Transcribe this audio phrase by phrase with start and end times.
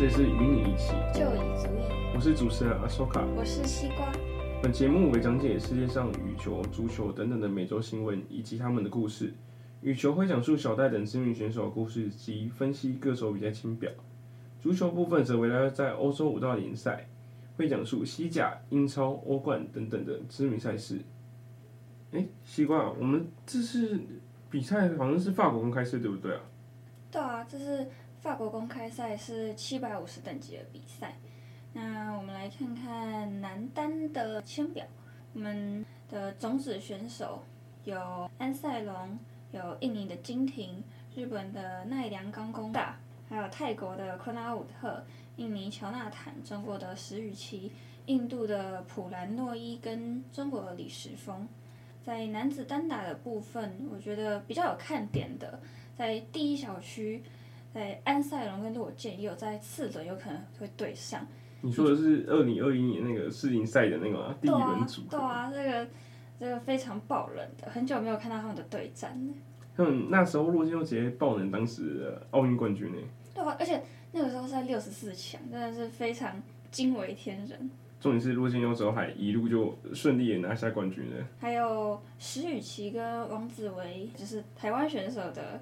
[0.00, 1.84] 这里是与你一起就已足矣。
[2.14, 4.10] 我是主持人阿苏卡，我是西瓜。
[4.62, 9.34] 本节目为讲解世界上羽球、足球等等的每周新闻以及他们的故事。
[9.82, 13.92] 羽球会讲述小戴等知名选手的故事及分析各手比赛清表。
[14.58, 17.06] 足球部分则围绕在欧洲五大联赛，
[17.58, 20.98] 会讲述西甲、英超、欧冠等等的知名赛事。
[22.12, 24.00] 哎，西瓜，我们这是
[24.48, 26.40] 比赛，好像是法国公开赛，对不对啊？
[27.12, 27.86] 对啊，这是
[28.20, 31.14] 法国公开赛，是七百五十等级的比赛。
[31.72, 34.84] 那我们来看看男单的签表，
[35.32, 37.42] 我们的种子选手
[37.84, 39.18] 有安赛龙，
[39.52, 40.84] 有印尼的金廷，
[41.14, 45.02] 日本的奈良冈功大，还有泰国的昆拉武特，
[45.36, 47.72] 印尼乔纳坦，中国的石宇奇，
[48.04, 51.48] 印度的普兰诺伊跟中国的李时峰。
[52.04, 55.58] 在男子单打的部分，我觉得比较有看点的，
[55.96, 57.22] 在第一小区，
[57.72, 61.26] 在安赛龙跟洛健也有在次轮有可能会对上。
[61.62, 65.02] 你说的是二零二一年那个世锦赛的那个第一轮组？
[65.10, 65.86] 对啊，这个
[66.38, 69.18] 这个非常爆冷的，很久没有看到他们的对战。
[69.76, 72.98] 他们那时候洛健又直接爆冷当时的奥运冠军呢。
[73.34, 77.70] 对啊，而且那个时候是在六十四强，真的是非常惊为天人。
[78.00, 81.26] 重点是洛金优之后还一路就顺利的拿下冠军了。
[81.38, 85.60] 还有石宇奇跟王子维，就是台湾选手的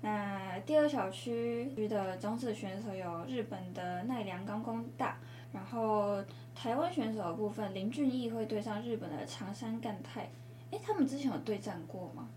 [0.00, 5.16] 那第二小区的种子选手有日本的奈良冈功大，
[5.52, 6.22] 然后
[6.54, 10.28] 台湾选手的部分林俊逸会对上日本的长山干太。
[10.70, 12.28] 哎，他们之前有对战过吗？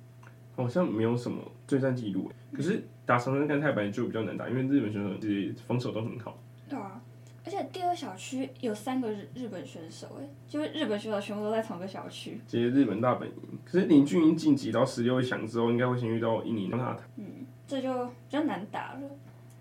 [0.55, 2.31] 好像没有什么对战记录。
[2.53, 6.37] 可是打长山干太本来就比较难打，因为日本选手其实防守都很好。
[6.69, 7.01] 对啊。
[7.45, 12.41] 而且第二小区有三个日日本选手，哎，就是日本选手全部都在同个小区。
[12.47, 16.97] 这些日本大本营，可是林俊英晋级到十六强之后，应该会先遇到印尼的他。
[17.17, 19.01] 嗯，这就比较难打了。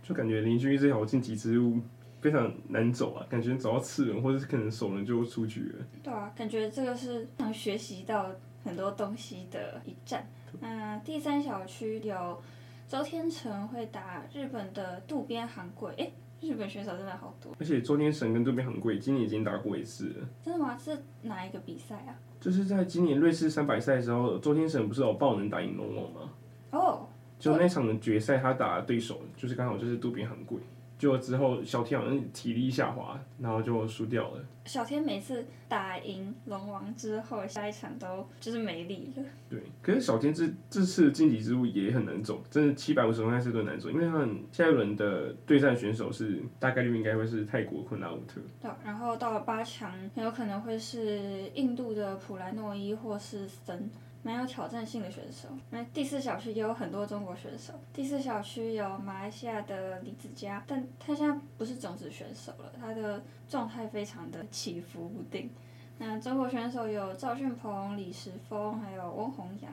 [0.02, 1.78] 就感觉林俊英这条晋级之路
[2.22, 5.86] 非常难走啊，感觉走到次轮或者是可能首轮就出局了。
[6.02, 8.30] 对啊，感觉这个是能学习到
[8.64, 10.26] 很多东西的一站。
[10.62, 12.40] 嗯第三小区有
[12.88, 16.10] 周天成会打日本的渡边航贵，哎。
[16.44, 20.28] 日本选手真的好多，而且周天神跟渡边很贵今年已经打过一次了。
[20.42, 20.76] 真的吗？
[20.76, 22.14] 是哪一个比赛啊？
[22.38, 26.30] 就是在今年瑞士三百赛的时候，周天神不是有爆能打赢龙王吗？
[26.70, 26.98] 哦、oh,，
[27.38, 30.58] 就那场的决赛，他打的对手就是刚好就是渡边很贵。
[30.98, 34.44] 就之后小天好像体力下滑，然后就输掉了。
[34.64, 39.22] 小天每次打赢龙王之后，下一场都就是没力了。
[39.50, 48.40] 对，可是小天这这次晋级之路也很难走，真的七百五十公开是都难走，因为他们下一轮的对战选手是大概率应该会是泰国昆拉乌特。
[48.62, 53.90] 对，然后到了八强，很有可能会是印度的普兰诺伊或是森。
[54.24, 57.74] 蛮有挑战性的选手，那第四小区也有很多中国选手。
[57.92, 65.50] 第四小区有马来西亚的李子嘉，但他现在不是种子选手了，他的状态非常的起伏不定。
[65.98, 69.70] 那中国选手有赵俊鹏、李时峰，还有翁虹阳。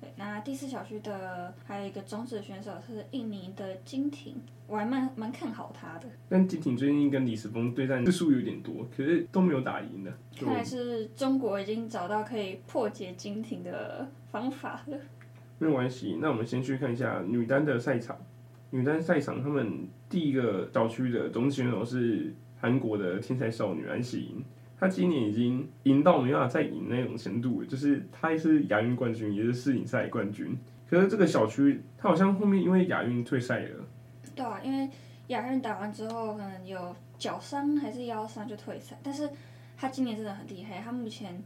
[0.00, 6.08] 对，那第四小区的还有一个种子选手是印尼的金廷，我还蛮蛮看好他的。
[6.28, 10.12] 但金廷最近跟李时峰对战次数有点多，可是都没有打赢的。
[10.36, 14.96] 看来是中国已经找到可以破解金廷的方法了。
[15.58, 18.16] 没有关系，那我们先去看一下女单的赛场。
[18.70, 24.42] 女单赛场，他们第一个小区的种子选手是韩国的天才少女安喜莹。
[24.80, 30.56] 他今年已经赢到没办法再赢那种程度，就是他也是亚运冠军，也是世锦赛冠军。
[30.88, 33.84] 可是这个小区，他好像后面因为亚运退赛了。
[34.34, 34.88] 对啊，因为
[35.26, 38.98] 亚运打完之后，可能有脚伤还是腰伤就退赛。
[39.02, 39.28] 但是
[39.76, 41.40] 他今年真的很厉害，他目前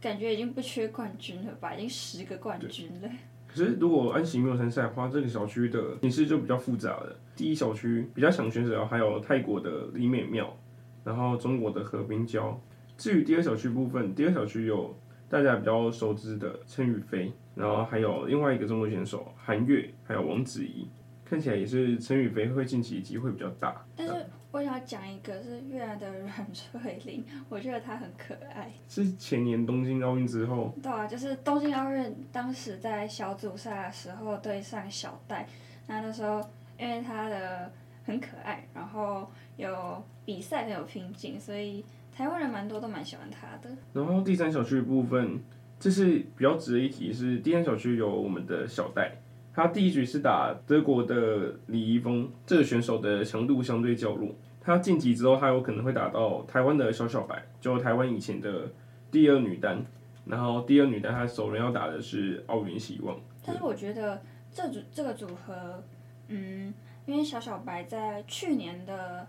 [0.00, 3.08] 感觉已经不缺冠军了吧，已经十个冠军了。
[3.46, 7.16] 可是如果安琪没有参赛的话，这个小区的形势就比较复杂了。
[7.36, 10.56] 第一小区比较强选手还有泰国的李美妙，
[11.04, 12.60] 然后中国的何冰娇。
[13.00, 14.94] 至于第二小区部分，第二小区有
[15.26, 20.86] 大家比较熟知的陈雨菲，然后还有另外一个中国选手韩悦，还有王子怡，
[21.24, 23.82] 看起来也是陈雨菲会晋级的机会比较大。
[23.96, 28.70] 但是我想要讲一个是越南的阮翠玲，我觉得她很可爱。
[28.86, 30.74] 是前年东京奥运之后。
[30.82, 35.48] 对啊，就是东京奥运当时在小组赛的时候对上小戴，
[35.86, 36.46] 那那时候
[36.78, 37.72] 因为她的
[38.04, 39.26] 很可爱，然后
[39.56, 41.82] 有比赛很有拼劲，所以。
[42.20, 43.74] 台湾人蛮多，都蛮喜欢他的。
[43.94, 45.40] 然后第三小区的部分，
[45.78, 49.16] 这是比较值得一提，是第三小区有我们的小戴，
[49.54, 58.70] 他第一局是打德国的李易峰，这个选手的强度相对较弱，他晋级之后，他有可能会打到台湾的小小白，就台湾以前的
[59.10, 59.82] 第二女单。
[60.26, 63.18] 然后第二女单，他首轮要打的是奥运希望。
[63.46, 64.20] 但是我觉得
[64.52, 65.82] 这组这个组合，
[66.28, 66.74] 嗯。
[67.06, 69.26] 因因为小小白在去年的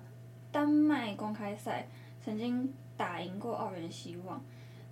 [0.51, 1.87] 丹麦公开赛
[2.23, 2.71] 曾经
[3.01, 4.39] 打赢过奥原希望，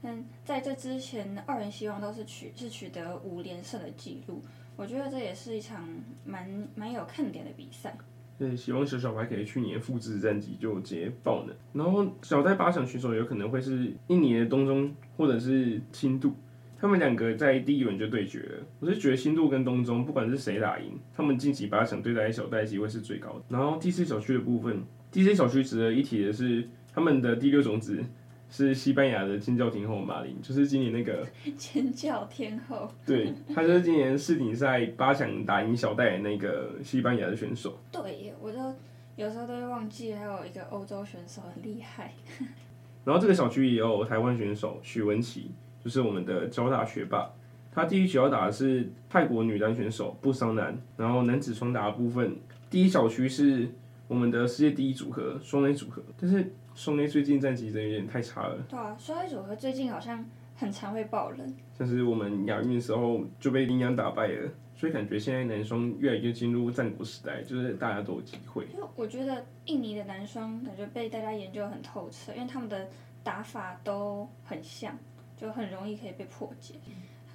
[0.02, 4.42] 但在这之前，奥原希望都是取是取得五连胜的记录。
[4.76, 5.88] 我觉得这也是一场
[6.26, 7.96] 蛮蛮有看点的比赛。
[8.40, 11.56] 对，希望小小白可以去年复制战绩就直接爆冷。
[11.72, 16.34] 然后小戴八强选手有可能会是印尼的东中或者是新度，
[16.80, 18.66] 他们两个在第一轮就对决了。
[18.80, 23.44] 我是觉得新度跟东中不管是谁打赢，他们晋级八强对战小戴机会是最高的。
[23.50, 28.04] 然后第四小区的部分，第四小区值得一提的是他们的第六种子。
[28.52, 31.24] 是西班牙的尖叫天后马琳，就是今年那个
[31.56, 32.92] 尖叫天后。
[33.06, 37.78] 对，他就是今年世锦赛八强打赢小戴的那个西班牙的选手。
[37.92, 38.74] 对，我都
[39.16, 42.12] 有时候都会忘记还有一个欧洲选手很厉害。
[43.06, 45.52] 然后这个小区也有台湾选手许文琪，
[45.84, 47.32] 就是我们的交大学霸。
[47.72, 52.36] 他第一局要打的是泰国女单选手布桑南，然后男子双打的部分，
[52.68, 53.70] 第一小区是
[54.10, 56.52] 我们的世界第一组合双 A 组合，但是。
[56.76, 58.56] 双 A 最近战绩真的有点太差了。
[58.70, 60.24] 对啊，双 A 组合最近好像
[60.56, 61.56] 很常会爆冷。
[61.78, 68.66] 像是我们亚运的时候就被林洋打败了，所以感觉现在男双越来越进入战国时代，就是大家都有机会。
[68.74, 72.88] 因为我觉得印尼的男双感觉被大家研究很透彻，因为他们的
[73.26, 74.98] 打法都很像，
[75.36, 76.76] 就很容易可以被破解。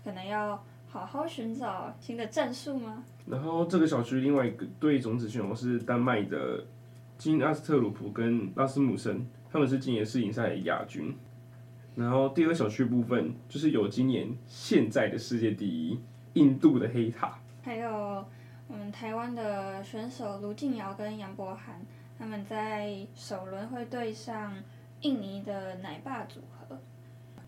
[0.03, 3.03] 可能要好好寻找新的战术吗？
[3.27, 6.65] 然后这个小区另外一个对种子选手是丹麦的。
[7.19, 11.13] 金阿斯特鲁普跟拉斯姆森，他们是今年世锦赛的亚军。
[11.97, 15.99] 然后第二个小区部分就是有今年现在的世界第一
[16.35, 18.25] 印度的黑塔，还有
[18.69, 21.81] 我们台湾的选手卢静瑶跟杨博涵，
[22.17, 24.55] 他们在首轮会对上
[25.01, 26.41] 印尼的奶爸组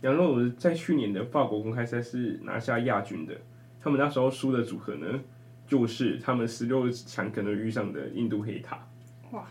[0.00, 0.08] 合。
[0.08, 3.34] 杨若如在去年的法国公开赛是拿下亚军的，
[3.80, 5.20] 他们那时候输的组合呢，
[5.66, 8.86] 就是他们十六强可能遇上的印度黑塔。
[9.32, 9.46] 哇，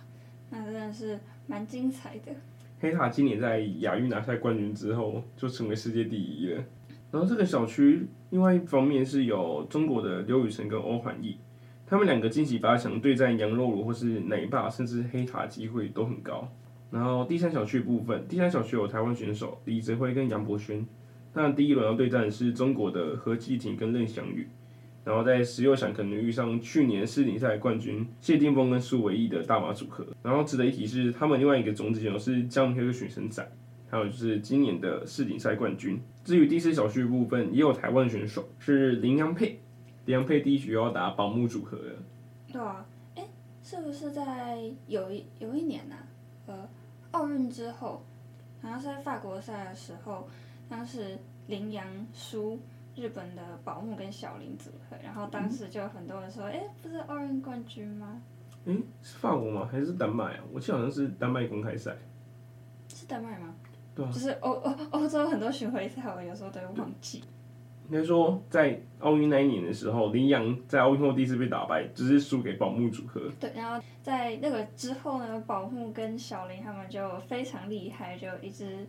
[0.49, 2.31] 那真的是蛮精彩的。
[2.79, 6.63] 黑塔今年在亚运拿下冠军之后，就成为世界第一了。
[7.11, 11.37] 然后这个小区另外一方面是有中国的刘雨辰跟欧环义，
[11.87, 16.51] 他们两个晋级八强对战杨若如或是奶爸，甚至黑塔机会都很高。
[16.95, 20.87] 然后第三小区部分，第三小区有台湾选手李泽辉跟杨博轩，
[21.33, 24.47] 那第一轮要对战是中国的何继廷跟任翔宇。
[25.03, 30.07] 然后在十六强可能遇上去年世锦赛冠军谢定峰跟苏维义的大马组合。
[30.23, 33.45] 然后值得一提是，他们另外一个种子选手是江明辉跟许伸仔，
[33.89, 35.99] 还有就是今年的世锦赛冠军。
[36.23, 39.59] 至于第四小区部分，也有台湾选手是林洋配，
[40.05, 41.95] 林洋配第一局要打宝木组合的。
[42.53, 43.27] 对啊，哎，
[43.61, 44.57] 是不是在
[44.87, 46.07] 有一有一年呢、啊？
[46.47, 46.69] 呃，
[47.15, 48.01] 奥运之后，
[48.61, 50.27] 好像是在法国赛的时候，
[50.69, 51.17] 当时
[51.47, 52.59] 林洋输。
[52.97, 58.21] 日本的宝木跟小林组合，然后当时就有很多人说：“哎、嗯，不是奥运冠军吗？”
[58.65, 58.73] 哎，
[59.03, 59.67] 是法国吗？
[59.69, 60.43] 还是丹麦啊？
[60.53, 61.93] 我记得好像是丹麦公开赛。
[62.87, 63.53] 是丹麦吗？
[63.93, 64.09] 对啊。
[64.13, 67.21] 就是欧欧欧洲很多巡回赛，我有时候都会忘记。
[67.89, 73.21] 应该说，在奥运那一年的时候，林洋在奥运后第一次被打败，只是输给宝木组合。
[73.39, 78.87] 对，然后在那个之后呢，宝木跟小林他们就非常厉害，就一直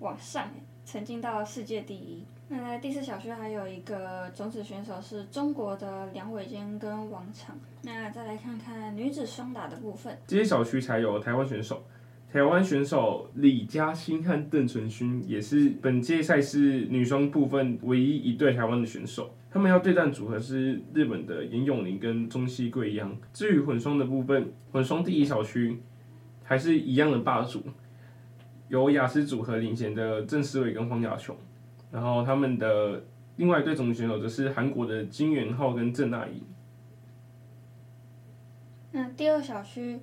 [0.00, 0.48] 往上，
[0.84, 2.24] 曾经到世界第一。
[2.50, 7.52] 那在第四小区还有一个种子选手是中国的梁伟坚跟王昶。
[7.82, 10.18] 那再来看看女子双打的部分。
[10.26, 11.84] 这些小区才有台湾选手，
[12.30, 19.34] 台湾选手李嘉欣和邓淳勋也是本届赛事女双部分唯一一对台湾的选手。
[19.50, 23.16] 他们要对战组合是日本的严永林跟中西贵央。
[23.32, 25.80] 至于混双的部分，混双第一小区
[26.44, 27.62] 还是一样的霸主，
[28.68, 31.34] 由雅思组合领衔的郑思维跟黄雅琼。
[31.90, 33.02] 然后他们的
[33.36, 36.42] 另外一对种子选手则是韩国的金元浩跟郑娜颖。
[38.92, 39.98] 那第二小区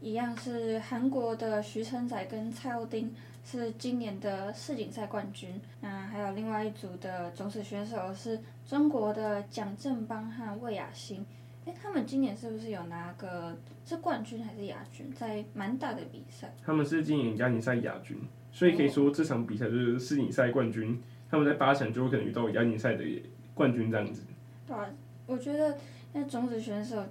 [0.00, 3.14] 一样是韩国的徐承宰跟蔡祐丁，
[3.44, 5.60] 是今年的世锦赛冠军。
[5.80, 11.24] 那还有另外一组的种子选手是中国的蒋正邦和魏雅欣。
[11.66, 13.54] 哎，他们今年是不是有拿个
[13.84, 15.12] 是冠军还是亚军？
[15.12, 16.50] 在蛮大的比赛。
[16.64, 18.18] 他们是今年亚锦赛亚军，
[18.50, 20.98] 所以可以说这场比赛就是世锦赛冠军。
[21.30, 23.04] 他们在八强就可能遇到亚锦赛的
[23.52, 24.22] 冠军这样子。
[24.66, 24.86] 对啊，
[25.26, 25.76] 我觉得
[26.14, 27.04] 那种子选手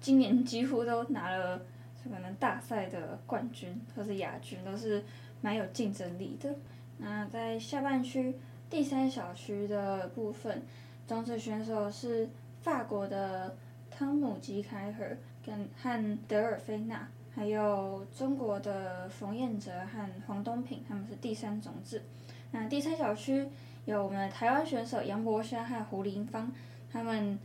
[0.00, 1.60] 今年几乎都拿了
[2.10, 5.02] 可能大赛的冠军或是亚军，都是
[5.40, 6.54] 蛮有竞争力的。
[6.98, 8.34] 那在下半区
[8.70, 10.62] 第三小区的部分，
[11.06, 12.28] 种子选手是
[12.62, 13.56] 法国的
[13.90, 22.02] 汤姆吉凯尔跟和德尔菲娜，还有中国的冯彦哲和黄东萍，他们是第三种子。
[22.50, 23.46] 那第三小区
[23.84, 26.50] 有我们的台湾选手杨博轩和胡林芳，
[26.90, 27.38] 他们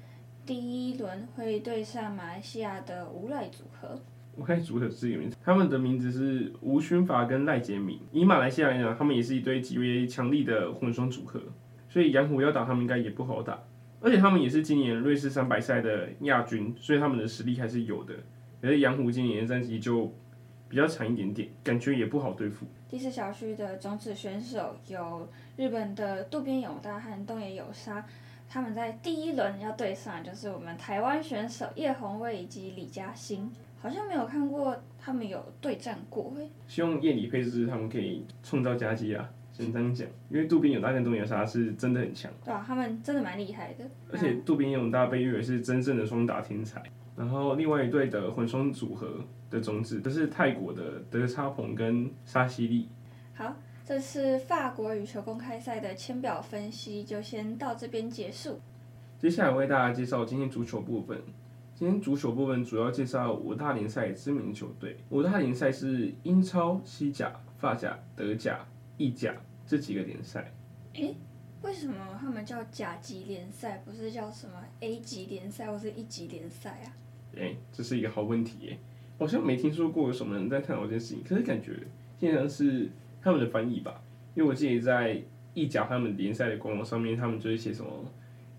[0.45, 0.55] 第
[0.89, 3.99] 一轮会对上马来西亚的无赖组合。
[4.37, 7.99] 无赖组合是一个名字，他们的名字是吴勋法跟赖杰明。
[8.11, 11.41] 以马来西亚来讲，他们也是一对极为强力的混双组合，
[11.89, 13.61] 所以杨虎要打他们应该也不好打。
[13.99, 18.15] 而且他们也是今年瑞士三百赛的亚军，所以他们的实力还是有的。
[18.61, 20.11] 可是洋虎今年的战绩就
[20.67, 22.65] 比较惨一点点，感觉也不好对付。
[22.89, 28.05] 第四小区的种子选手有日本的渡边勇大和东野有纱，
[28.49, 36.49] 他们在第一轮要对上就是我们台湾选手叶红卫以及李嘉欣，好像没有看过他们有对战过诶。
[36.67, 39.27] 希望叶李配置他们可以创造佳绩啊！
[39.51, 42.31] 先这样讲，因为渡边勇大跟东野有纱是真的很强。
[42.45, 43.83] 对啊，他们真的蛮厉害的。
[44.11, 46.81] 而且渡边勇大被誉为是真正的双打天才。
[47.17, 49.07] 然后另外一队的混双组合
[49.49, 52.87] 的种子，就是泰国的德差鹏跟沙西利。
[53.33, 58.61] 好，这次法国羽球公开赛的签表分析就先到这边结束。
[59.19, 61.21] 接下来为大家介绍今天足球部分。
[61.81, 64.97] 今天足球部分主要介绍五大联赛知名球队。
[65.09, 68.63] 五大联赛是英超、西甲、法甲、德甲、
[68.97, 69.33] 意甲
[69.65, 70.53] 这几个联赛。
[70.93, 71.15] 诶，
[71.63, 76.93] 为什么他们叫甲级联赛，不是叫什么 A 级联赛或是一级联赛啊？
[77.35, 78.77] 哎，这是一个好问题耶，
[79.17, 81.79] 好像没听说过有什么人在探讨这件事情，可是感觉
[82.19, 82.91] 现在是
[83.23, 83.99] 他们的翻译吧，
[84.35, 85.19] 因为我记得在
[85.55, 87.89] 意甲他们联赛的官网上面，他们就会写什么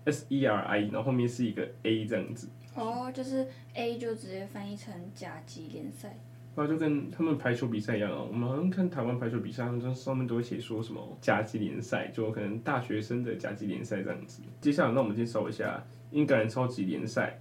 [0.03, 2.49] S E R I，然后后面是一个 A 这样子。
[2.75, 6.17] 哦，就是 A 就直接翻译成甲级联赛。
[6.55, 14.43] 那就跟他们排球比赛一样啊，我们好像看台湾排球比赛，他们上面都会写说什么甲级联赛，就可能大学生的甲级联赛这样子。
[14.61, 17.39] 接下来，那我们介绍一下英格兰超级联赛。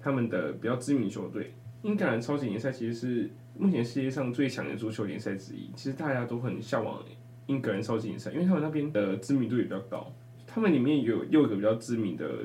[0.00, 5.70] 他们的比较知名球队，英格兰超级联赛其实是目前世界上最强的足球联赛之一。
[5.74, 7.02] 其实大家都很向往
[7.46, 10.12] 英格兰超级联赛，因为他们那边的知名度也比较高。
[10.46, 12.42] 他们里面有六个比较知名的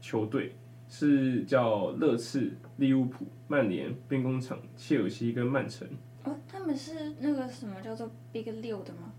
[0.00, 0.52] 球队，
[0.90, 5.88] 是叫热刺、利物浦、曼联、兵工厂、切尔西跟曼城。
[6.24, 9.14] 哦，他们是那个什么叫做 Big 六的吗？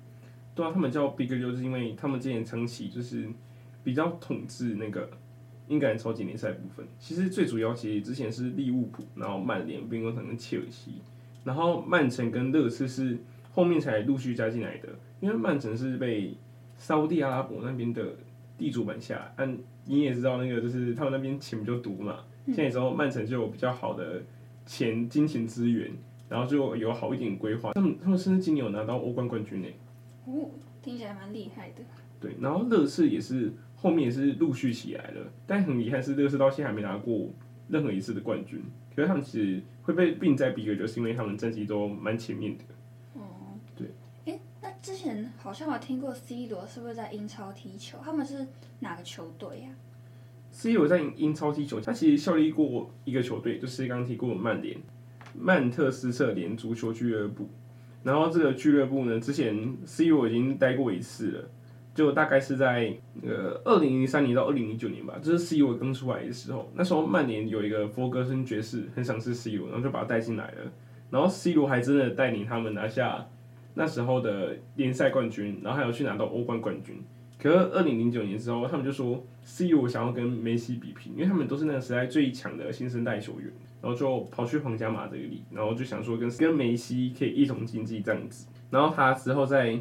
[0.53, 3.27] 对啊，他们叫 Big 六，是因为他们之前长期就是
[3.83, 5.09] 比较统治那个。
[5.67, 10.95] 英格兰超级联赛部分，其实最主要其实之前是利物浦，然后曼联、兵工厂跟切尔西，
[11.45, 13.17] 然后曼城跟热刺是
[13.53, 14.89] 后面才陆续加进来的。
[15.21, 16.35] 因为曼城是被
[16.77, 18.15] 沙乌地阿拉伯那边的
[18.57, 22.19] 地主买下，但你也知道那个就是他们那边钱比较多嘛。
[22.47, 24.21] 现在之后曼城就有比较好的
[24.65, 25.91] 钱、金钱资源，
[26.29, 27.73] 然后就有好一点规划。
[27.73, 29.67] 他们他们甚至今年有拿到欧冠冠军呢。
[30.25, 30.49] 哦，
[30.81, 31.83] 听起来蛮厉害的。
[32.19, 33.53] 对，然后乐视也是。
[33.73, 37.27] 后面也是陆续起来了，但很遗憾是，乐视到现在还没拿过
[37.67, 38.61] 任何一次的冠军。
[38.95, 42.63] 可是他们其实会被并在比格，就是因为他们战绩都蛮前面的。
[44.81, 47.99] 之前好像有听过 C 罗是不是在英超踢球？
[48.03, 48.47] 他们是
[48.79, 49.69] 哪个球队呀
[50.49, 54.75] ？C 罗在英超踢球，他其实效力过一个球队，就是刚刚提过的曼联，
[55.39, 57.47] 曼彻斯特联足球俱乐部。
[58.03, 61.49] 然后这个俱乐部呢，之前 C 罗已经待过一次了。
[61.93, 70.71] 就大概是在呃二零零三年到二零零九年吧，就是 C 罗刚出来的时候，那时候曼联有一个弗格森爵士很赏识 C 罗，然后就把他带进来了，
[71.09, 73.27] 然后 C 罗还真的带领他们拿下
[73.73, 77.03] 那时候的联赛冠军，然后还有去拿到欧冠冠军。
[77.37, 83.51] 可是二零零九年之后，他们就说 C 罗想要跟梅西比拼，因为他们都是那个时代最强的新生代球员，
[83.81, 89.79] 然后就跑去皇家马德里，然后就想说跟跟梅西可以一同竞技这样子，然后他之后在。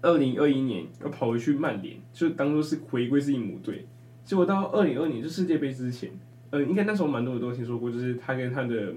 [0.00, 3.84] 二零二一年又跑回去曼联，就当做是回归自己母队。
[4.22, 6.08] 结果到二零二年就世界杯之前，
[6.50, 8.94] 嗯、呃，应该那时候蛮多人都听说过，就是他跟他的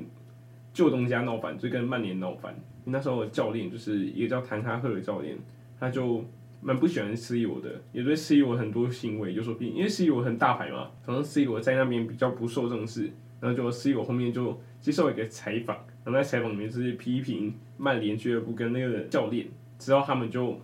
[0.72, 2.56] 旧东家闹翻，就跟曼联闹翻。
[2.86, 5.38] 那时候的教练就是一个叫谭哈赫的教练，
[5.80, 6.24] 他就
[6.62, 19.48] 蛮不喜欢 C 罗的，也对 C 罗很多行为有所批评，因为 C 罗很大牌嘛，可能 C 罗在那边比较不受重视，然后就 C 罗后面就接受一个采访，然后在采访里面就是批评曼联俱乐部跟那个教练，
[19.80, 20.60] 之后他们就。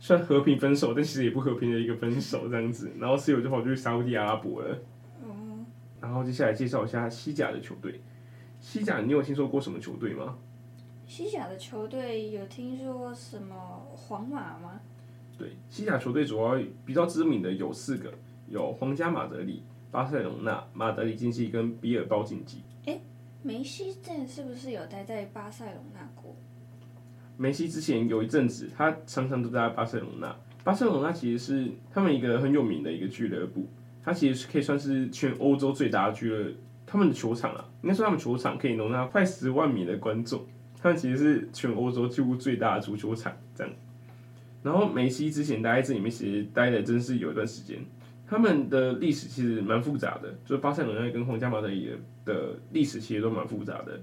[0.00, 2.88] 算和平分手，但其实也不和平的一个分手这样子。
[3.00, 4.78] 然后 C 罗就跑去沙乌地阿拉伯了。
[5.24, 5.66] 嗯。
[6.00, 8.00] 然后接下来介绍一下西甲的球队。
[8.60, 10.38] 西甲，你有听说过什么球队吗？
[11.08, 13.54] 西甲的球队有听说什么
[13.96, 14.78] 皇马吗？
[15.38, 18.12] 对，西甲球队主要比较知名的有四个，
[18.46, 22.62] 有皇家马德里、巴塞隆纳、马德里竞技跟比尔包竞技。
[22.84, 23.00] 诶，
[23.42, 26.36] 梅西这是不是有待在巴塞隆纳过？
[27.38, 30.36] 梅西之前有一阵子，他常常都在巴塞隆纳。
[30.62, 33.66] 巴塞隆纳其实是他们一个很有名的一个俱乐部，
[34.04, 36.52] 它其实可以算是全欧洲最大的俱乐。
[36.84, 40.44] 他们的球场啊，应该说他们球场可以容纳快十万名的观众。
[40.80, 43.72] 他们其实是全欧洲几乎最大的足球场这样。
[44.62, 47.78] 然后梅西之前待在这里面，其实待的真是有一段时间。
[48.26, 51.90] 他们的历史其实蛮复杂的，就是巴塞罗那跟皇家马德里
[52.24, 54.00] 的历史其实都蛮复杂的。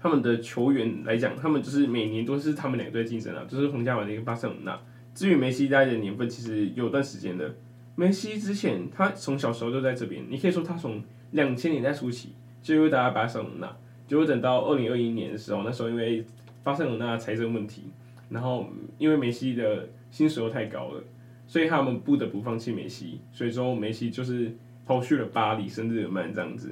[0.00, 4.76] 他们的球员来讲，他们就是每年都是他们两队竞争啊，就是皇家马德里跟巴塞罗那。
[5.14, 7.54] 至于梅西待的年份，其实有段时间的。
[7.94, 11.00] 梅西之前他从小时候就在这边，你可以说他从
[11.32, 13.76] 两千年代初期就会待在巴塞罗那，
[14.12, 16.22] 结果等到二零二一年的时候，那时候因为
[16.62, 17.84] 巴塞罗那财政问题，
[18.28, 21.02] 然后因为梅西的薪水又太高了。
[21.46, 24.54] 所以他们不得不放弃梅西，所以说梅西就是
[24.84, 26.70] 抛去了巴黎，甚至日耳曼这样子。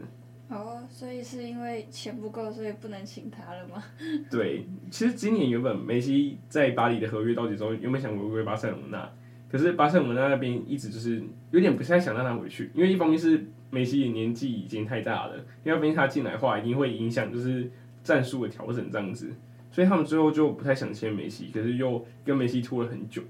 [0.50, 3.82] 哦，所以是因为钱不够，所以不能请他了吗？
[4.30, 9.10] 对，其实今年原本梅西在巴黎的合约到期之后，原本想回归巴塞罗那，
[9.50, 17.70] 可是巴塞罗那那边一直就是有点不太想让他回去，因为一方面是梅西的年纪已经太大了，另外一方面他进来的话一定会影响就是
[18.02, 19.32] 战术的调整这样子，
[19.70, 23.22] 所以他们最后就不太想签梅西，可是又跟梅西拖了很久。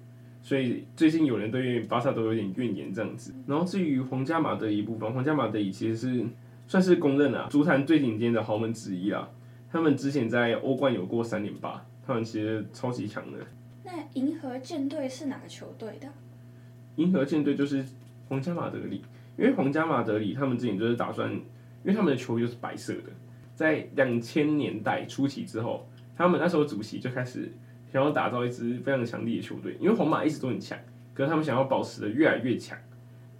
[0.43, 3.35] 所以最近有人对巴萨都有点怨言这样子。
[3.47, 6.25] 然后至于皇家马德里部分，皇家马德里其实是
[6.67, 9.29] 算是公认啊，足坛最顶尖的豪门之一啊。
[9.71, 13.39] 他们之前在欧冠有过三连霸，他们其实超级强的。
[13.85, 16.09] 那银河舰队是哪个球队的？
[16.97, 17.85] 银河舰队就是
[18.29, 19.03] 皇家马德里，
[19.41, 21.43] 因为皇家马德里他们之前就是打算，因
[21.87, 23.11] 为他们的球衣都是白色的，
[23.57, 27.51] 在两千年代初期之后，他们那时候主席就开始。
[27.93, 30.79] 想要打造一支非常强力的球队，因为皇马一直都很强，
[31.13, 32.79] 可是他们想要保持的越来越强，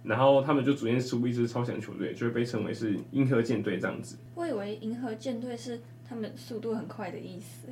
[0.03, 4.17] 然后他们就逐渐出一支超强球队，就会被称为是银河舰队这样子。
[4.35, 7.69] 我以为银河舰队是他们速度很快的意思。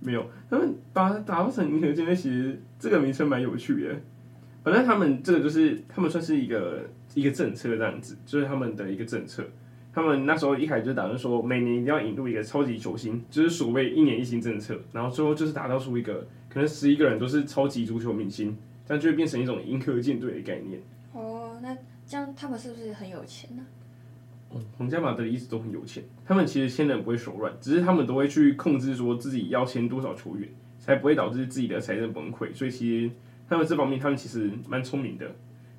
[0.00, 3.94] 没有，他们把它打造成银河舰队，其实这个名称蛮有趣的。
[4.62, 9.44] 反正他们这个就是他们算是一个一个政策这样子，就是他们的一个政策。
[9.92, 14.76] 他们那时候一开始就打算说，每年一定要引入一个超级球星，就是所谓一年一星政策。
[14.92, 20.80] 然后最后就是打造出一个可能十一个人都是超级足球明星，这样就会变成一种银河舰队的概念。
[21.12, 23.64] 哦，那这样他们是不是很有钱呢？
[24.52, 30.48] 嗯，皇家马德里一直都很有钱，他们其实签人不会手软，只是他们都会去控制说自己要签多少球员，
[30.80, 32.52] 才不会导致自己的财政崩溃。
[32.52, 33.10] 所以其实
[33.48, 35.34] 他们这方面他们其实蛮聪明的，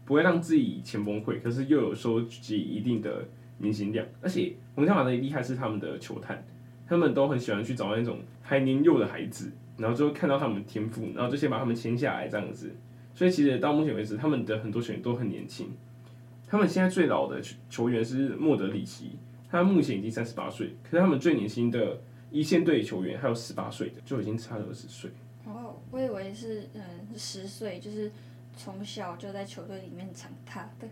[0.05, 3.25] 不会让自己钱崩溃，可是又有收集一定的。
[3.57, 6.45] 明星量，而且皇家马德里厉害是他们的球探，
[6.85, 12.75] 他们都很喜欢去找那种还年幼的孩子，然后就会看到他们的天赋，然后就先把他们签下来这样子。
[13.13, 15.71] 所以其实到目前为止，他们的很多球员都很年轻。
[16.45, 19.11] 他们现在最老的球员是莫德里奇，
[19.49, 25.11] 他目前已经三十八岁，可是他们最年轻的一线队球员还有十八岁的，就已经差了二十岁。
[25.45, 26.81] 哦，我以为是嗯
[27.15, 28.11] 十岁，就是。
[28.55, 30.87] 从小就在球队里面长大的，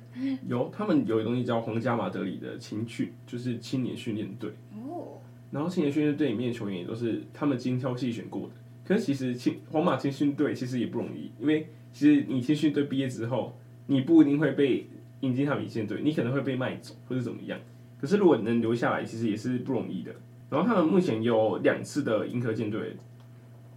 [0.47, 4.51] 有他们有一东西叫皇家马德里的青训，就是青年训练队。
[4.73, 5.19] 哦。
[5.51, 8.53] 然后青年训练队里面的球员也都是他们精挑细选过的。
[8.85, 14.87] 可是其实青皇马青训队其实也不容易，因为其实你青训队毕业之后，你不一定会被
[15.21, 17.59] 引进他们一线队，你可能会被卖走或者怎么样。
[17.99, 20.13] 可是如果能留下来，其实也是不容易的。
[20.49, 22.97] 然后他们目前有两次的银河舰队。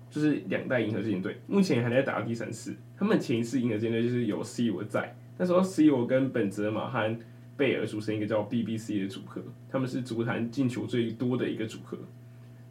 [0.09, 2.75] 就是两代银河舰队，目前还在打第三次。
[2.99, 7.19] 他们前一次银河舰队就是有 C 罗在，那时候 C 罗跟本泽马和
[7.57, 11.99] 贝尔组成一个叫 BBC 的组合，他们是足坛进球最多的一个组合。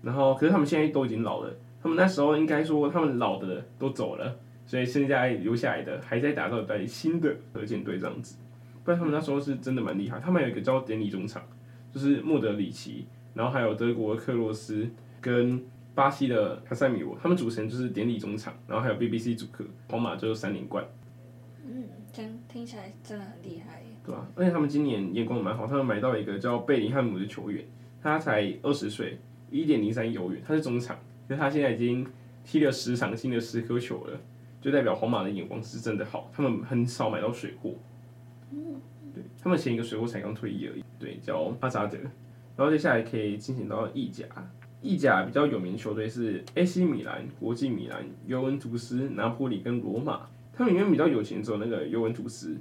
[0.01, 8.37] 然后，可是他们现在都已经老了，他们那时候应该说他们老的都走了，所以现在留下来的还在打造一新的核舰队这样子。
[8.83, 11.41] 不然他们那时候是真的蛮厉害，他们有一个叫典礼中场，
[11.91, 14.89] 就是莫德里奇，然后还有德国克洛斯
[15.21, 15.63] 跟。
[15.95, 20.85] 巴西的卡塞米罗，他们组成就是典礼中场，然后还有 BBC 主客，皇马就是三连冠。
[21.65, 23.81] 嗯，听听起来真的很厉害。
[24.05, 27.65] 对啊，而且他们今年眼光蛮好，他们买到一个叫贝林汉姆的球员，
[28.03, 29.17] 他才二十岁，
[29.49, 30.97] 一点零三亿欧元，他是中场，
[31.29, 32.05] 因为他现在已经
[32.43, 34.19] 踢了十场，进了十颗球了，
[34.61, 37.71] 就代表皇马的眼光是真的好，他们很少买到水货。
[38.51, 38.81] 嗯，
[39.13, 41.97] 对，他们前一个水货才刚退役而已，对，叫阿扎德，
[42.57, 44.25] 然后接下来可以进行到意甲。
[44.85, 50.27] 意甲比较有名的球队是 AC 米兰、国际米兰、尤文图斯、拿坡里跟罗马。
[50.53, 52.55] 他们里面比较有钱只有那个尤文图斯。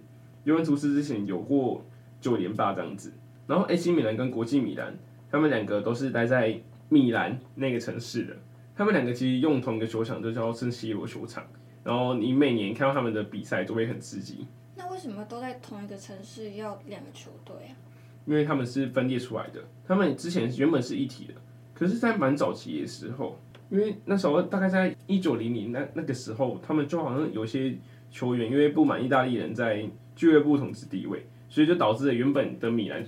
[0.44, 1.84] 尤文图斯之前有过
[2.22, 3.12] 九连霸这样子。
[3.46, 4.96] 然后 AC 米兰跟国际米兰，
[5.30, 6.58] 他们两个都是待在
[6.88, 8.34] 米兰那个城市的。
[8.74, 11.44] 他们两个其实用同一个球场，就叫圣西罗球场。
[11.84, 14.46] 然后你每年看到他们的比赛都会很刺激。
[14.76, 17.76] 那为什么都在同一个城市要两个球队啊？
[18.24, 19.62] 因为他们是分裂出来的。
[19.86, 21.34] 他们之前原本是一体的。
[21.74, 27.74] 可是，在蛮早期的时候，因为那时候大概在一九零零那那个时候，他们就好像有些
[28.10, 29.84] 球员因为不满意大利人在
[30.14, 33.04] 俱乐部统治地位，所以就导致了原本的米兰，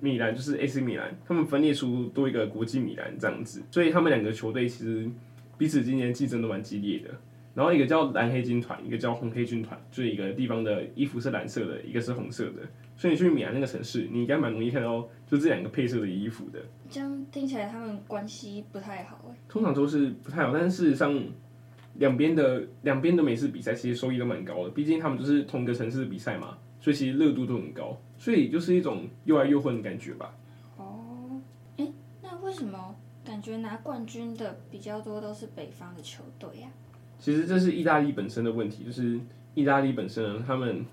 [0.00, 5.08] 米兰就是 AC 米兰，他们分裂出多一个国际米兰这样子，所以他们两个球队其实
[5.56, 7.10] 彼此之间竞争都蛮激烈的。
[7.54, 12.62] 然后一个叫蓝黑军团，一个叫红黑军团，就是一个地方的衣服是蓝色的，一个是红色的。
[12.98, 16.58] 所以你去米兰那个城市，你应该蛮容易看到就这两个配色的衣服的。
[16.90, 19.36] 这样听起来他们关系不太好哎。
[19.48, 21.16] 通常都是不太好，但是事实上，
[21.94, 30.34] 两边的两边的美式比赛其实收益都蛮高的，毕竟他们都是同一个城市的比赛嘛，所以其实热度都很高，所以就是一种又爱又恨的感觉吧。
[30.76, 31.40] 哦，
[31.76, 31.86] 哎，
[32.20, 36.68] 那为什么感觉拿冠军的比较多都是北方的球队呀？
[37.20, 39.20] 其实这是意大利本身的问题，就是
[39.54, 40.84] 意大利本身呢，他们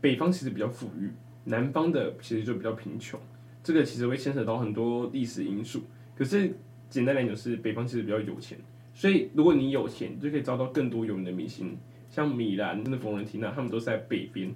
[0.00, 1.10] 北方其实比较富裕，
[1.46, 3.18] 南方的其实就比较贫穷，
[3.62, 5.82] 这个其实会牵扯到很多历史因素。
[6.14, 6.54] 可是
[6.90, 8.58] 简单来讲，是北方其实比较有钱。
[8.94, 11.76] 所以，如果你有钱，就可以招到更多有名的明星，
[12.08, 14.54] 像米兰、那佛伦提纳，他们都是在北边，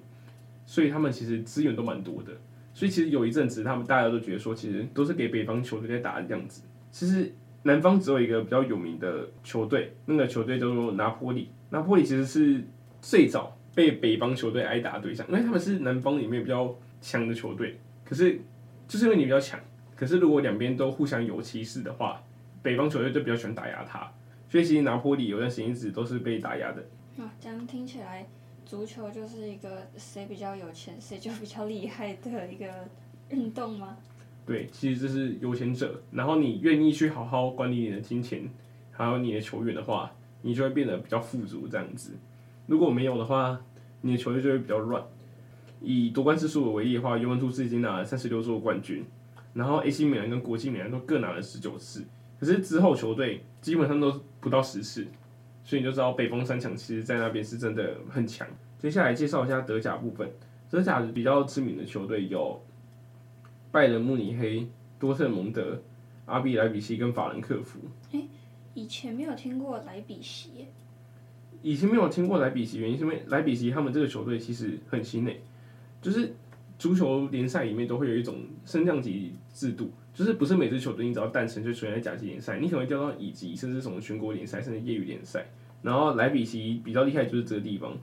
[0.64, 2.32] 所以他们其实资源都蛮多的。
[2.72, 6.62] 所以其实有一阵子，他们大家都觉得说，其实都是给北方球队在打的样子。
[6.90, 7.30] 其实
[7.64, 11.48] 南方只有一个比较有名的球队，那个球队叫做拿坡里。
[11.68, 12.64] 拿坡里其实是
[13.02, 17.78] 最早被北方球队挨打的对象，因为他们是南方里面比较强的球队。
[18.04, 18.40] 可是
[18.88, 19.60] 就是因为你比较强，
[19.94, 22.22] 可是如果两边都互相有歧视的话，
[22.62, 24.10] 北方球队就比较喜欢打压他。
[24.48, 26.84] 所以其实拿坡里有段时间一直都是被打压的。
[27.22, 28.26] 啊，这样听起来，
[28.66, 32.66] 足球就是一个谁比较有钱谁就比较厉害的一个
[33.28, 33.96] 运动吗？
[34.44, 38.50] 对，其实这是有钱者，然后你愿意去好好管理你的金钱，
[38.90, 40.10] 还有你的球员的话，
[40.42, 42.16] 你就会变得比较富足这样子。
[42.70, 43.60] 如果没有的话，
[44.00, 45.02] 你的球队就会比较乱。
[45.80, 49.04] 以夺冠次数为例的话，尤文图斯已经拿了三十六座冠军，
[49.54, 52.04] 然后 AC 米兰跟国际米兰都各拿了十九次。
[52.38, 55.04] 可是之后球队基本上都不到十次，
[55.64, 58.46] 所以你就知道北风三强其实在那边是真的很强。
[58.78, 60.30] 接下来介绍一下德甲部分，
[60.70, 62.62] 德甲比较知名的球队有
[63.72, 65.82] 拜仁慕尼黑、多特蒙德、
[66.26, 67.80] 阿比莱比锡跟法兰克福。
[68.12, 68.22] 哎，
[68.74, 70.68] 以前没有听过莱比锡。
[71.62, 75.40] 以前没有听过莱比锡，原因是因为莱比锡他们这个球队其实很新诶，
[76.00, 76.34] 就是
[76.78, 79.92] 足球联赛里面都会有一种升降级制度。
[80.12, 85.46] 就是不是每支球队你只要诞生就出现在甲级联赛，你可能会掉到乙级，甚至什么全国联赛，甚至业余联赛。
[85.82, 87.96] 然后莱比锡比较厉害就是这个地方，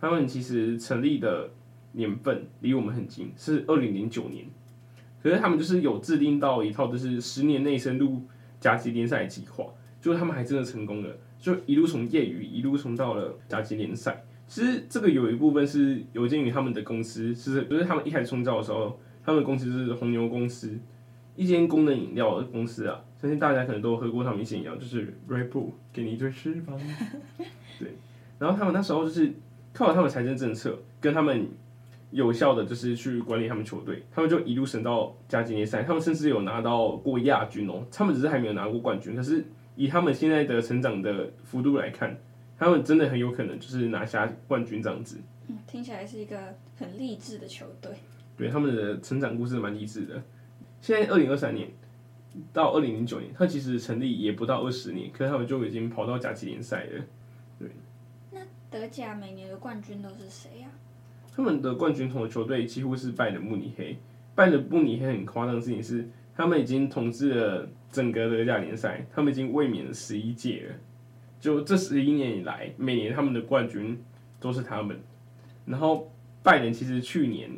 [0.00, 1.50] 他们其实成立的
[1.92, 4.46] 年份离我们很近，是二零零九年。
[5.22, 8.22] 可是他们就是有制定到一套就是十年内升入
[8.60, 9.66] 甲级联赛计划，
[10.00, 14.22] 就是他们还真的成功了，就一路从业余一路冲到了甲级联赛。
[14.46, 20.78] 其实这个有一部分是有鉴于他们的公司，是就是他们一开始创造的时候，他们的公司是红牛公司。
[21.36, 26.78] 一间功能饮料的公司啊，相信大家可能都喝过他们一些饮料，就是 Red Bull，给你一对翅膀。
[27.78, 27.94] 对，
[28.38, 29.32] 然后他们那时候就是
[29.72, 31.48] 靠他们财政政策，跟他们
[32.10, 37.86] 有效的就是去管理他们球队，他们就一路升到甲级联赛，他们甚至有拿到过亚军哦。
[37.90, 39.42] 他们只是还没有拿过冠军，可是
[39.76, 42.16] 以他们现在的成长的幅度来看，
[42.58, 45.18] 他们真的很有可能就是拿下冠军这样子。
[45.48, 47.92] 嗯，听起来是一个很励志的球队。
[48.36, 50.22] 对，他们的成长故事蛮励志的。
[50.80, 51.68] 现在二零二三年
[52.52, 57.04] 到二零零九年，他其实成立也不到二十年，可是他们就已经跑到甲级联赛了。
[57.58, 57.68] 对。
[58.30, 60.68] 那德甲每年的冠军都是谁呀？
[61.34, 63.96] 他们的冠军同的球队几乎是拜仁慕尼黑。
[64.34, 70.74] 拜仁慕尼黑很夸张的事情是，他们已经统治了整个德甲联赛，他们已经卫冕了十一届了。
[71.38, 74.02] 就这十一年以来，每年他们的冠军
[74.38, 75.00] 都是他们。
[75.66, 77.50] 然后拜仁其实去年。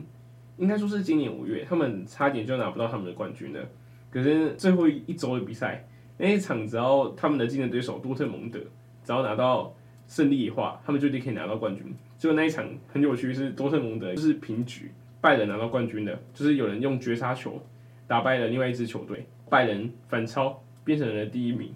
[0.58, 3.68] 应该说是今年五月，他们差点就拿不到他们的冠军了。
[4.10, 8.60] 可是最后一周的比赛，那一场只要他们的竞争对手多特蒙德
[9.02, 9.74] 只要拿到
[10.06, 11.82] 胜利的话，他们就一定可以拿到冠军。
[12.18, 14.92] 就那一场很有趣，是多特蒙德就是平局，
[15.22, 17.60] 拜仁拿到冠军的，就是有人用绝杀球
[18.06, 21.74] 打败了另外一支球队，拜仁反超变成了第一名。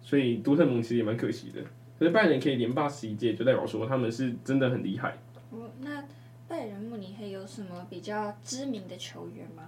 [0.00, 1.60] 所以多特蒙其实也蛮可惜的。
[1.98, 5.18] 可是拜仁可以连霸十一届，就代表说他们是真的很厉害。
[5.50, 6.02] 哦，那。
[6.48, 9.64] 拜仁慕尼黑有什么比较知名的球员吗？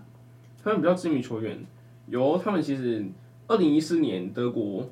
[0.63, 1.59] 他们比较知名球员
[2.07, 3.05] 有，他们其实
[3.49, 4.89] 二零一四年德国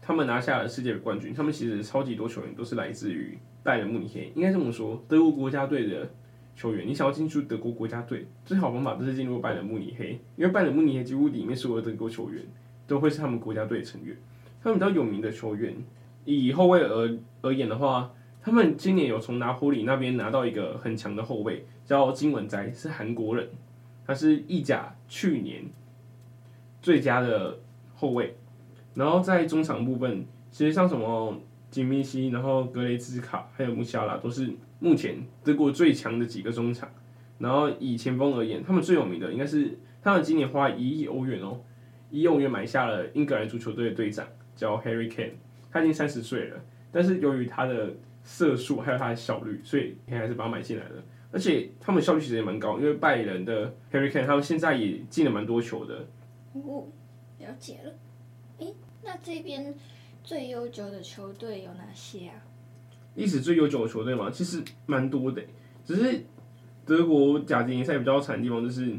[0.00, 4.32] 他们拿下了世界的冠军，他们其实超级多球员都是来自于拜仁慕尼黑。
[4.34, 6.08] 应该这么说，德国国家队的
[6.56, 12.42] 球员，你想要进入德国国家队，最好方法就是进入拜仁慕尼黑，因为拜仁慕尼黑几乎里面所有的德国球员
[12.86, 14.16] 都会是他们国家队成员。
[14.60, 15.76] 他们比较有名的球员，
[16.24, 18.10] 以后卫而而言的话。
[18.42, 23.48] 他们今年有从拿坡里那边拿到一个很强的后卫，叫金文哉，是韩国人，
[24.06, 25.64] 他是意甲去年
[26.80, 27.58] 最佳的
[27.96, 28.36] 后卫。
[28.94, 31.36] 然后在中场部分，其实像什么
[31.70, 36.88] 金密西，然后格雷兹卡，还有穆夏拉，都是目前德国最强的几个中场。
[37.38, 41.60] 然后以前锋而言，他们最有名的应该是他们今年花一亿欧元哦，
[42.10, 45.32] 一亿欧元买下了英格兰足球队的队长，叫 Harry Kane，
[45.70, 46.56] 他已经三十岁了。
[46.90, 47.92] 但是由于他的
[48.24, 51.02] 射术还有他的效率，所以还是把他买进来了。
[51.30, 56.06] 而且他们效率其实也蛮高，因为拜仁的 Harry Kane 他们现在也进了蛮多球的。
[56.54, 56.86] 哦，
[57.38, 57.92] 了解了。
[58.60, 59.74] 诶，那这边
[60.26, 62.34] 最悠久的球队有哪些啊？
[63.14, 65.40] 历史最悠久的球队嘛，其实蛮多的。
[65.84, 66.24] 只是
[66.84, 68.92] 德国甲级联赛比较惨的地方，就是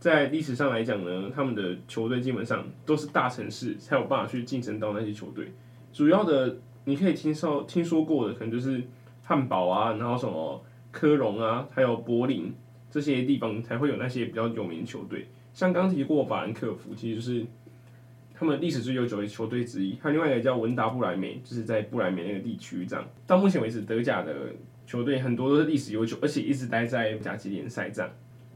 [0.00, 5.52] 在历史上来讲呢，他们的球队基本上都是大城市才有办法去晋升到那些球队。
[5.92, 6.56] 主要的
[6.86, 8.82] 你可以听说听说过的，可能就是
[9.22, 10.60] 汉堡啊，然后什么
[10.90, 12.52] 科隆啊，还有柏林
[12.90, 15.28] 这些地方才会有那些比较有名的球队。
[15.52, 17.46] 像刚提过法兰克福，其实就是
[18.36, 19.96] 他们历史最悠久的球队之一。
[20.02, 23.04] 还有另外一个叫文达布莱梅，就是在布莱梅那个地区这样。
[23.26, 24.34] 到目前为止，德甲的
[24.84, 28.10] 球队很多都是历史悠久，而且一直待在甲级联赛这样。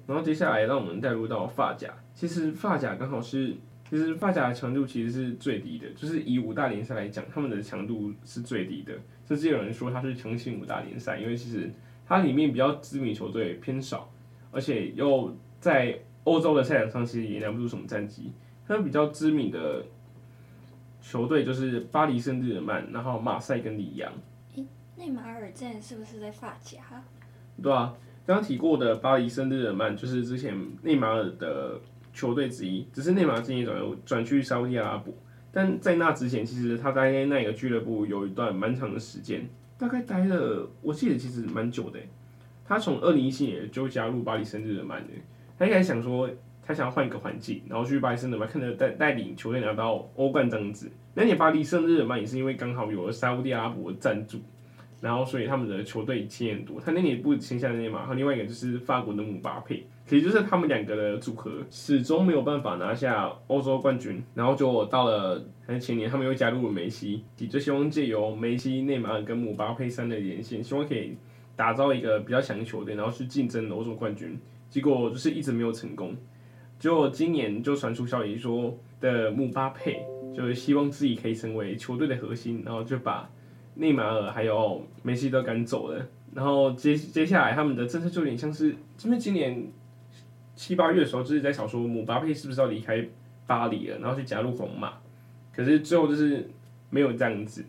[0.07, 3.55] 然后接下来让我们带入到法甲，其实法甲刚好是，
[3.89, 8.93] 其实法甲的强度其实是最低的，就是以五大联赛来讲，他们的强度是最低的。
[9.27, 11.73] 甚至有人说它是强行五大联赛，因为其实
[12.05, 14.13] 它里面比较知名球队偏少，
[14.51, 16.01] 而且又在。
[16.25, 18.31] 欧洲的赛场上其实也拿不出什么战绩，
[18.69, 19.83] 他们比较知名的
[21.01, 24.13] 球队就是巴黎圣日耳曼，然后马赛跟里昂。
[24.57, 26.79] 诶，内马尔之前是不是在法甲？
[27.63, 27.95] 对啊，
[28.27, 31.81] 刚刚提过的巴黎圣日耳曼就是之前内马尔的
[32.13, 35.15] 球队之一，只是内马尔今年转转去沙乌地阿拉伯，
[35.51, 41.99] 但在那之前，其实他待在那个俱乐部有一段蛮长的时间，大概待了，我记得其实蛮久的。
[42.67, 45.15] 他从二零一七年就加入巴黎圣日耳曼的。
[45.59, 46.29] 他一开始想说，
[46.69, 50.93] 他想要换一个环境，然后去巴黎圣日耳曼，看着带带领球队拿到欧冠这样子。
[51.15, 54.39] 那年巴黎圣日耳曼也是因为刚好有了沙乌地阿拉伯赞助，
[55.01, 56.79] 然后所以他们的球队签很多。
[56.79, 64.23] 他那年不签下内马尔，另外一个就是法国的姆巴佩，其实就是他们两个的组合始终没有办法拿下欧洲冠军。
[64.35, 71.17] 然后就到了还是前年，他们又加入了梅西，也就希望借由梅西、内马尔跟姆巴佩三的连线，希望可以
[71.57, 74.39] 打造一个比较强的球队，然后去竞争欧洲冠军。
[74.69, 76.15] 结果就是一直没有成功，
[76.79, 80.01] 就今年就传出消息说的姆巴佩
[80.35, 83.29] 就是希望自己可以成为球队的核心，然后就把
[83.75, 86.07] 内马尔还有梅西都赶走了。
[86.35, 89.67] 然后接接下来他们的政策就有点像是，因为今年
[90.55, 93.05] 七八月的时候就是在想说姆巴佩是不是要离开
[93.47, 94.93] 巴黎了，然后去加入皇马，
[95.53, 96.49] 可是最后就是
[96.91, 97.65] 没有这样子。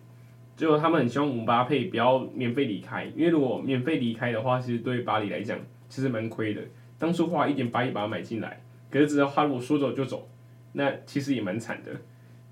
[0.57, 6.61] 最后他们很希望姆巴佩不要免费离开，因为如果免费离开的话，其实对巴黎来讲其实蛮亏的。
[6.97, 10.27] 当初花一点八亿把他买进来，格子的话如果说走就走，
[10.73, 11.91] 那其实也蛮惨的。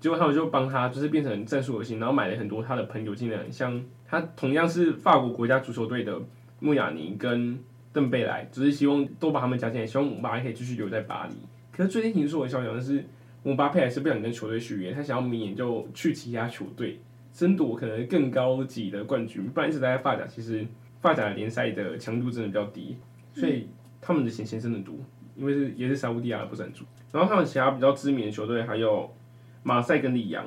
[0.00, 6.16] 结果他们就帮他，就是变成战术核心，然后买了很多他的朋友进来，像他同样是法国国家足球队的
[6.60, 7.58] 穆亚尼跟
[7.92, 11.34] 邓贝莱，只是希望都把他们加进来，希望姆巴佩可以继续留在巴黎。
[11.72, 13.04] 可是最近听说的消息是，
[13.42, 17.00] 姆巴佩还是不想跟球队续约，他想要明年就去其他球队
[17.32, 20.64] 争夺可能更高级的冠军，不然一直待在法甲，其实
[21.00, 22.96] 法甲联赛的强度真的比较低，
[23.34, 23.68] 所以。
[24.00, 24.94] 他们的钱钱真的多，
[25.38, 26.84] 因为是也是沙乌地阿拉伯赞助。
[27.12, 29.10] 然后他们其他比较知名的球队还有
[29.62, 30.44] 马赛跟里昂。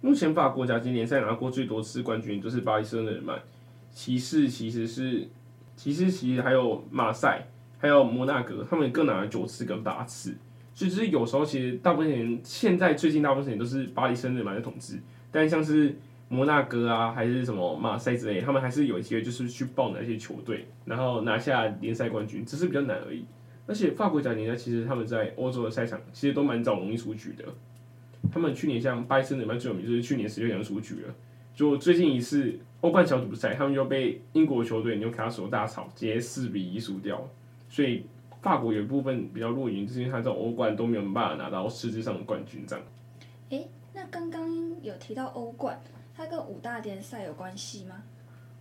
[0.00, 3.40] 目前法国甲级联赛拿过最多次冠军就是巴黎圣日耳曼，
[3.90, 5.26] 其次其实是
[5.74, 10.36] 其次其实还有马赛，还有摩纳哥，他们各拿了九次跟八次。
[10.74, 15.00] 所以就是有时候其实大部分人现在最近大部分时间都是巴黎圣日耳曼的统治，
[15.32, 15.96] 但像是。
[16.32, 23.24] 摩纳哥啊，还是什么马赛之类，他们还是有机会，就是去报那些球队，然后拿下联赛冠军，只是比较难而已。
[23.70, 27.44] 而且法国甲联赛其实他们在欧洲的赛场其实都蛮早容易出局的。
[28.32, 31.14] 他们去年像巴黎圣日耳曼最有名，就是去年十六强出局了。
[31.54, 37.24] 就最近一次欧冠小组赛，他们就被英国球队纽卡索大吵，直接四比一输掉。
[37.68, 38.04] 所以
[38.42, 42.84] 法国有一部分比较弱于，就是因为他在欧冠都没有办法拿到实质上的冠军这样。
[43.50, 44.50] 诶，那刚刚
[44.82, 45.80] 有提到欧冠。
[46.16, 48.02] 它跟五大联赛有关系吗？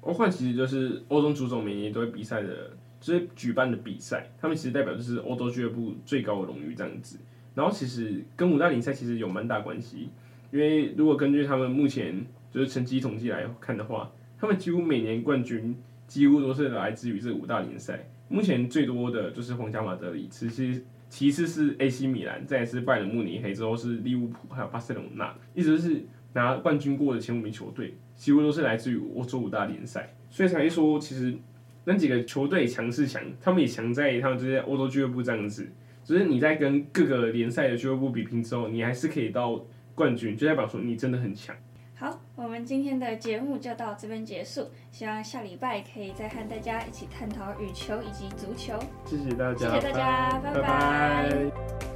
[0.02, 4.30] 欧冠其实就是欧洲足总每年都会比赛的，就是举办的比赛。
[4.40, 7.18] 他们其实代表就是欧洲俱乐部最高的荣誉这样子。
[7.56, 10.10] 然后其实跟五大联赛其实有蛮大关系，
[10.52, 15.76] 因为如果根据他们目前就是成绩统计来看的话，他们几乎每年冠军
[16.08, 18.08] 几乎都是来自于这五大联赛。
[18.28, 26.06] 目前最多的就是皇家马德里，其实其次是 AC 米兰，再是拜仁慕尼黑，之后是利物浦，还有巴塞隆纳，一直是。
[26.32, 31.36] 拿冠军过的前五名球队，几乎都是来自于欧洲五大联赛，所以才说，其实
[31.84, 35.70] 那几个球队强是强，他们也强在他们这些欧洲俱乐部这样子。
[36.04, 39.63] 只是你在跟各个联赛的俱乐部比拼之后，你还是可以到
[39.94, 41.56] 冠军，就代表说你真的很强。
[41.96, 48.74] 好，我们今天的节目就到这边结束，希望下礼拜可以再和大家一起探讨羽球以及足球。
[49.06, 50.62] 谢谢大家，谢谢大家，拜拜。
[50.62, 51.88] 拜拜。